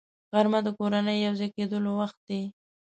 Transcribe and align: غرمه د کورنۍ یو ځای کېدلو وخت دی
غرمه 0.31 0.59
د 0.65 0.67
کورنۍ 0.77 1.17
یو 1.25 1.33
ځای 1.39 1.49
کېدلو 1.55 1.91
وخت 2.01 2.19
دی 2.29 2.41